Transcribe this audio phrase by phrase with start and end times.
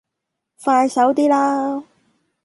[0.63, 1.83] 快手啲啦